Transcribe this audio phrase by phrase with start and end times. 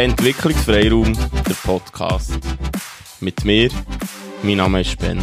[0.00, 2.38] Entwicklungsfreiraum, der Podcast.
[3.20, 3.68] Mit mir,
[4.42, 5.22] mein Name ist Ben.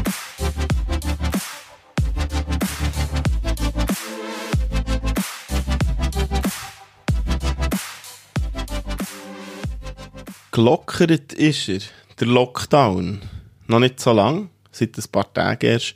[10.52, 11.80] Gelockert ist er,
[12.20, 13.22] der Lockdown.
[13.66, 15.96] Noch nicht so lang, seit ein paar Tagen erst.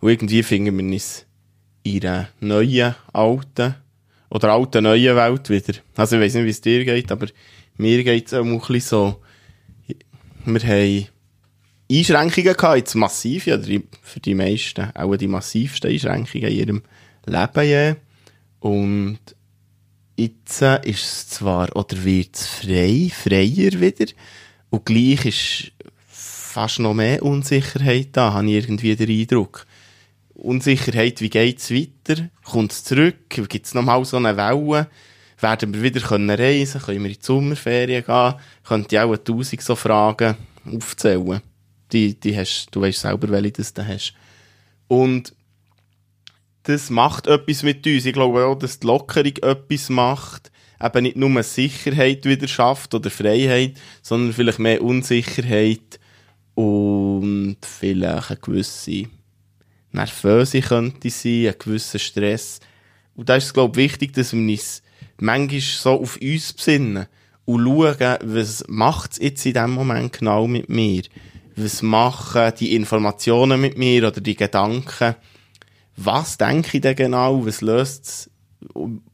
[0.00, 1.26] Und irgendwie finden wir uns
[1.82, 3.74] in einer neuen, alten
[4.30, 5.78] oder alten, neuen Welt wieder.
[5.96, 7.26] Also ich weiß nicht, wie es dir geht, aber
[7.76, 9.22] mir geht es auch ein bisschen so.
[10.44, 11.06] Wir haben
[11.90, 13.58] Einschränkungen gehabt, jetzt massiv, ja,
[14.02, 16.82] für die meisten, auch die massivsten Einschränkungen in ihrem
[17.26, 17.94] Leben je.
[18.60, 19.18] Und
[20.16, 24.12] jetzt ist es zwar, oder wird es frei, freier wieder,
[24.70, 25.72] und gleich ist
[26.52, 29.66] fast noch mehr Unsicherheit da, habe ich irgendwie den Eindruck.
[30.34, 32.28] Unsicherheit, wie geht es weiter?
[32.42, 33.28] Kommt es zurück?
[33.28, 34.88] Gibt es nochmal so eine Welle?
[35.42, 37.02] Werden wir wieder können reisen können?
[37.02, 38.34] wir in die Sommerferien gehen?
[38.64, 41.42] Könnt ihr auch tausend so Fragen aufzählen?
[41.90, 44.14] Die, die hast, du weißt selber, welche das du hast.
[44.86, 45.34] Und
[46.62, 48.06] das macht etwas mit uns.
[48.06, 50.52] Ich glaube auch, dass die Lockerung etwas macht.
[50.80, 55.98] Eben nicht nur Sicherheit wieder schafft oder Freiheit, sondern vielleicht mehr Unsicherheit
[56.54, 59.06] und vielleicht eine gewisse
[59.90, 62.60] Nervöse könnte sein, ein gewisser Stress.
[63.14, 64.82] Und da ist es, glaube ich, wichtig, dass wir uns
[65.22, 67.06] manchmal so auf uns besinnen
[67.44, 71.02] und schauen, was macht es jetzt in dem Moment genau mit mir?
[71.54, 75.14] Was machen die Informationen mit mir oder die Gedanken?
[75.96, 77.46] Was denke ich denn genau?
[77.46, 78.30] Was löst es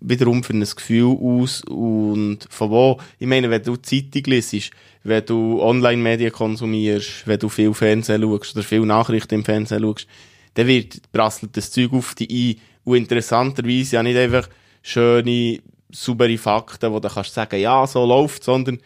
[0.01, 1.63] wiederum für ein Gefühl aus?
[1.65, 3.01] Und von wo?
[3.19, 4.71] Ich meine, wenn du Zeitung liest,
[5.03, 10.07] wenn du Online-Medien konsumierst, wenn du viel Fernsehen schaust oder viel Nachrichten im Fernsehen schaust,
[10.55, 12.61] dann wird, prasselt das Zeug auf dich ein.
[12.85, 14.49] Und interessanterweise ja nicht einfach
[14.83, 18.81] schöne, saubere Fakten, wo du kannst sagen, ja, so läuft, sondern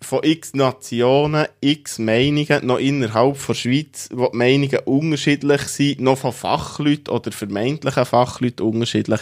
[0.00, 6.18] von x Nationen, x Meinungen, noch innerhalb der Schweiz, wo die Meinungen unterschiedlich sind, noch
[6.18, 9.20] von Fachleuten oder vermeintlichen Fachleuten unterschiedlich,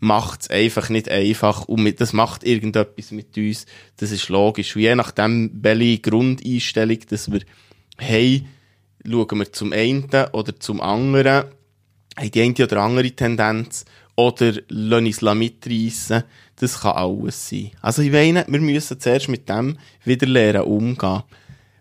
[0.00, 3.66] macht es einfach nicht einfach und das macht irgendetwas mit uns.
[3.96, 4.76] Das ist logisch.
[4.76, 7.40] Und je nachdem, welche Grundeinstellung dass wir
[7.98, 8.46] haben,
[9.08, 11.44] schauen wir zum einen oder zum anderen,
[12.16, 13.84] haben die eine oder andere Tendenz
[14.16, 16.24] oder lassen uns mitreissen.
[16.56, 17.72] Das kann alles sein.
[17.80, 21.22] Also ich meine, wir müssen zuerst mit dem wieder lernen umgehen.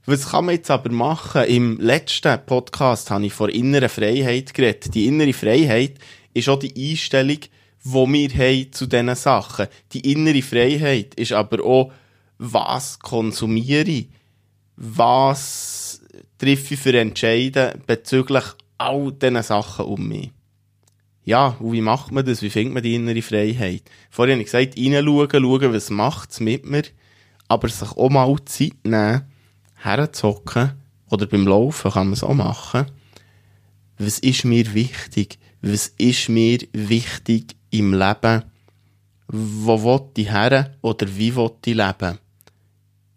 [0.06, 1.46] Was kann man jetzt aber machen?
[1.46, 4.94] Im letzten Podcast habe ich von innerer Freiheit geredet.
[4.94, 5.94] Die innere Freiheit
[6.34, 7.40] ist auch die Einstellung,
[7.86, 9.68] die wir haben zu diesen Sachen.
[9.94, 11.94] Die innere Freiheit ist aber auch,
[12.38, 14.10] was konsumiere ich?
[14.76, 16.02] Was
[16.38, 18.44] treffe ich für Entscheiden bezüglich
[18.78, 20.32] all diesen Sachen um mich?
[21.26, 22.42] Ja, und wie macht man das?
[22.42, 23.84] Wie findet man die innere Freiheit?
[24.10, 26.84] Vorhin habe ich gesagt, reinschauen, schauen, was macht es mit mir,
[27.48, 29.24] aber sich auch mal Zeit nehmen,
[29.76, 30.74] herzocken,
[31.10, 32.88] oder beim Laufen kann man es auch machen.
[34.00, 35.38] Was ist mir wichtig?
[35.62, 38.44] Was ist mir wichtig im Leben?
[39.28, 40.76] Wo will ich her?
[40.82, 42.18] Oder wie will ich leben?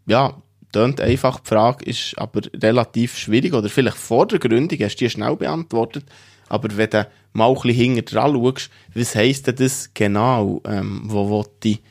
[0.07, 0.43] Ja,
[0.73, 1.41] tönt einfach.
[1.41, 4.83] Die Frage ist aber relativ schwierig oder vielleicht vordergründig.
[4.83, 6.05] Hast du die schnell beantwortet?
[6.49, 10.63] Aber wenn du mal ein bisschen hinter dran schaust, was heisst denn das genau?
[10.65, 11.83] Ähm, wo ich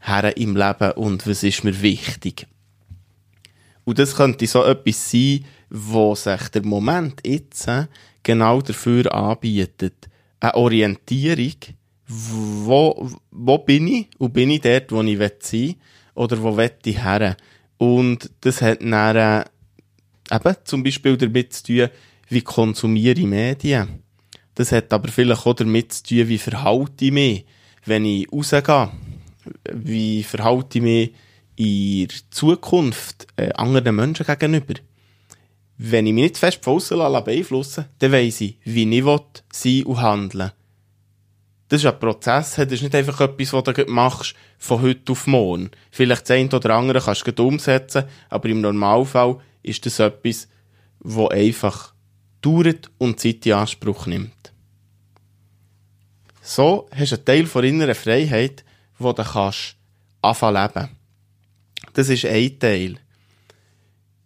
[0.00, 2.46] her im Leben und was ist mir wichtig?
[3.84, 7.86] Und das könnte so etwas sein, wo sich der Moment jetzt äh,
[8.22, 10.08] genau dafür anbietet.
[10.40, 11.56] Eine Orientierung,
[12.06, 15.74] wo, wo bin ich und bin ich dort, wo ich sein will
[16.14, 17.36] oder wo will ich her?
[17.78, 19.44] Und das hat dann äh,
[20.34, 21.88] eben zum Beispiel damit zu tun,
[22.28, 24.02] wie konsumiere ich Medien.
[24.54, 27.44] Das hat aber vielleicht auch damit zu tun, wie verhalte ich mich,
[27.84, 28.90] wenn ich rausgehe.
[29.72, 31.12] Wie verhalte ich mich
[31.56, 34.74] in der Zukunft äh, anderen Menschen gegenüber.
[35.76, 36.80] Wenn ich mich nicht fest von
[37.24, 39.20] beeinflussen dann weiss ich, wie ich will,
[39.52, 40.52] sein und handeln
[41.68, 45.26] das ist ein Prozess, das ist nicht einfach etwas, was du machst von heute auf
[45.26, 45.70] morgen.
[45.90, 50.48] Vielleicht das eine oder andere kannst du umsetzen, aber im Normalfall ist das etwas,
[51.00, 51.92] was einfach
[52.40, 54.52] dauert und Zeit in Anspruch nimmt.
[56.42, 58.64] So hast du einen Teil von innerer Freiheit,
[58.98, 59.76] wo du kannst
[60.22, 60.88] anfangen leben.
[61.92, 62.98] Das ist ein Teil.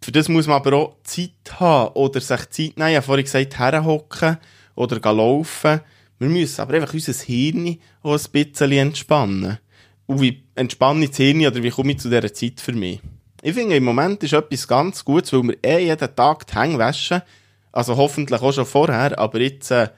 [0.03, 2.89] Für das muss man aber auch Zeit haben oder sich Zeit nehmen.
[2.89, 4.37] Ich habe vorhin gesagt, herhocken
[4.75, 5.81] oder laufen.
[6.19, 9.59] Wir müssen aber einfach unser Hirn auch ein bisschen entspannen.
[10.05, 12.99] Und wie entspanne ich das Hirn oder wie komme ich zu dieser Zeit für mich?
[13.41, 16.77] Ich finde, im Moment ist etwas ganz Gutes, weil wir eh jeden Tag die Hänge
[16.77, 17.21] waschen
[17.73, 19.89] also hoffentlich auch schon vorher, aber jetzt äh,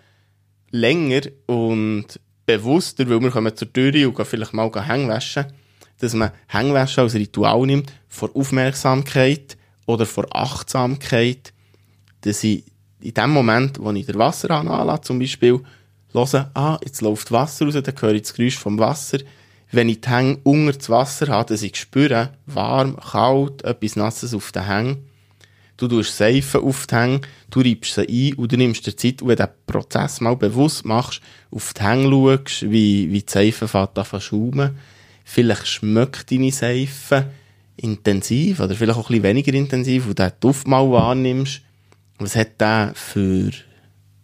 [0.71, 2.07] länger und
[2.45, 5.45] bewusster, weil wir kommen zur Tür und gehen vielleicht mal hängen waschen,
[5.99, 11.53] dass man Hängwäsche als Ritual nimmt, vor Aufmerksamkeit oder vor Achtsamkeit,
[12.21, 12.63] dass ich
[13.01, 15.59] in dem Moment, wo ich den Wasserhahn anlasse, zum Beispiel,
[16.13, 19.19] höre, ah, jetzt läuft Wasser raus, dann höre ich das Geräusch vom Wasser.
[19.71, 24.33] Wenn ich die Hänge unter das Wasser habe, dass ich spüre, warm, kalt, etwas Nasses
[24.33, 25.09] auf den Hängen.
[25.77, 29.21] Du tust Seifen auf die Hänge, du reibst sie ein und du nimmst dir Zeit,
[29.21, 33.31] und wenn du den Prozess mal bewusst machst, auf die Hänge schaust, wie, wie die
[33.31, 34.77] Seife fährt an schaumen.
[35.25, 37.29] Vielleicht schmeckt deine Seife
[37.75, 41.61] intensiv oder vielleicht auch ein bisschen weniger intensiv und den Duft mal wahrnimmst.
[42.19, 43.51] Was hat der für,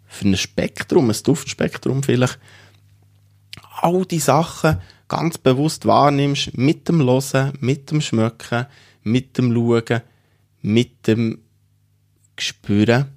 [0.07, 2.39] für ein Spektrum, ein Duftspektrum vielleicht?
[3.81, 4.77] All die Sachen
[5.09, 8.67] ganz bewusst wahrnimmst, mit dem Hören, mit dem Schmecken,
[9.03, 10.01] mit dem Schauen,
[10.61, 11.39] mit dem
[12.37, 13.07] Spüren,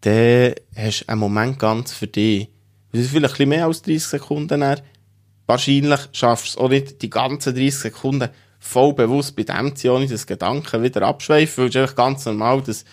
[0.00, 2.48] dann hast du einen Moment ganz für dich.
[2.92, 4.60] Das ist vielleicht ein bisschen mehr als 30 Sekunden.
[4.60, 4.80] Dann.
[5.46, 8.28] Wahrscheinlich schaffst du es auch nicht, die ganzen 30 Sekunden
[8.58, 12.62] voll bewusst bei dem zu ohne das Gedanken wieder abschweifen, weil es einfach ganz normal,
[12.62, 12.84] dass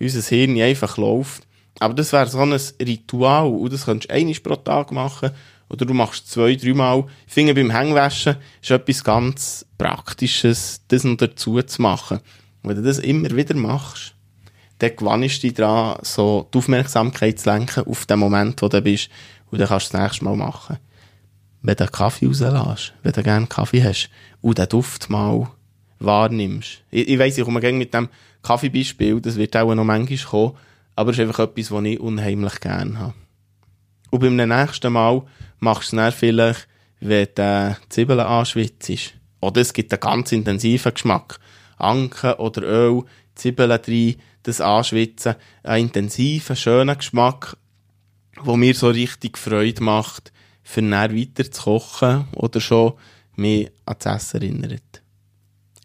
[0.00, 1.46] unser Hirn einfach läuft.
[1.78, 5.30] Aber das wäre so ein Ritual und das könntest du einmal pro Tag machen
[5.68, 7.06] oder du machst zwei, dreimal.
[7.26, 12.20] Finde, beim Hängwäschen ist etwas ganz Praktisches, das noch dazu zu machen.
[12.62, 14.14] Wenn du das immer wieder machst,
[14.78, 18.80] dann gewannst du dich daran, so die Aufmerksamkeit zu lenken auf den Moment, wo du
[18.80, 19.10] bist.
[19.50, 20.78] Und dann kannst du das nächste Mal machen.
[21.62, 24.08] Wenn du Kaffee rauslässt, wenn du gerne Kaffee hast
[24.40, 25.50] und den Duft mal
[25.98, 26.82] wahrnimmst.
[26.90, 28.08] Ich, ich weiss, ich komme gerne mit dem
[28.42, 30.56] Kaffeebeispiel, das wird auch noch manchmal kommen,
[30.96, 33.14] aber es ist einfach etwas, was ich unheimlich gerne habe.
[34.10, 35.22] Und beim nächsten Mal
[35.58, 36.68] machst du es dann vielleicht,
[37.00, 39.14] wenn du Zwiebeln anschwitzt.
[39.40, 41.38] Oder es gibt einen ganz intensiven Geschmack.
[41.80, 43.02] Anken oder Öl,
[43.34, 45.36] Zwiebeln drin, das Anschwitzen.
[45.62, 47.56] Einen intensiven, schönen Geschmack,
[48.44, 50.32] der mir so richtig Freude macht,
[50.62, 52.94] für dann weiter zu kochen oder schon
[53.36, 55.02] mich an das Essen erinnert.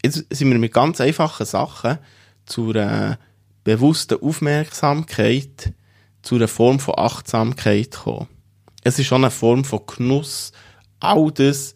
[0.04, 1.98] Jetzt sind wir mit ganz einfachen Sachen
[2.46, 3.18] zu einer
[3.64, 5.74] bewussten Aufmerksamkeit,
[6.22, 8.28] zu einer Form von Achtsamkeit gekommen.
[8.84, 10.52] Es ist schon eine Form von Genuss.
[11.00, 11.74] All das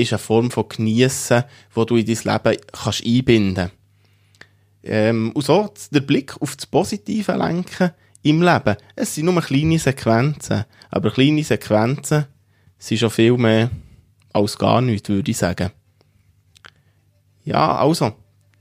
[0.00, 1.44] ist eine Form von Geniessen,
[1.74, 3.70] wo du in dein Leben kannst einbinden
[4.82, 7.90] ähm, Und so der Blick auf das Positive lenken
[8.22, 8.76] im Leben.
[8.96, 12.26] Es sind nur kleine Sequenzen, aber kleine Sequenzen
[12.78, 13.70] sind schon viel mehr
[14.32, 15.70] als gar nichts, würde ich sagen.
[17.44, 18.12] Ja, also,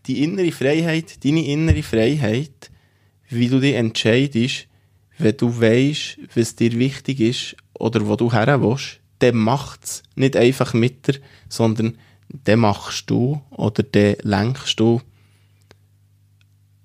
[0.07, 2.71] die innere Freiheit, deine innere Freiheit,
[3.30, 4.68] wie du dich entscheidest,
[5.18, 10.36] wenn du weißt, was dir wichtig ist oder wo du her willst, dann macht's nicht
[10.36, 11.98] einfach mit dir, sondern
[12.30, 15.01] dann machst du oder dann lenkst du.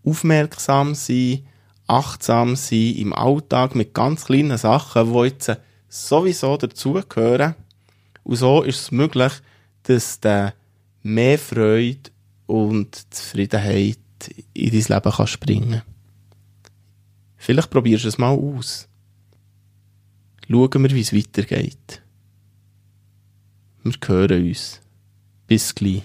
[0.05, 1.47] Aufmerksam sein,
[1.87, 5.57] achtsam sein im Alltag mit ganz kleinen Sachen, die jetzt
[5.89, 7.55] sowieso dazugehören.
[8.23, 9.33] Und so ist es möglich,
[9.85, 10.53] dass du
[11.03, 12.11] mehr Freude
[12.47, 13.99] und Zufriedenheit
[14.55, 15.83] in dein Leben kannst bringen
[17.37, 18.89] Vielleicht probierst du es mal aus.
[20.49, 22.04] Schauen wir, wie es weitergeht.
[23.85, 24.81] Wir hören uns.
[25.47, 26.03] Bis gleich.